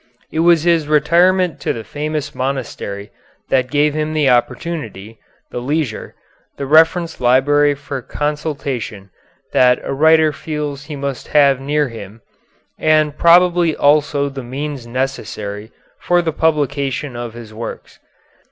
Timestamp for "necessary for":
14.87-16.23